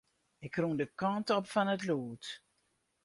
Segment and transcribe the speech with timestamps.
[0.45, 2.23] Ik rûn de kant op fan it lûd.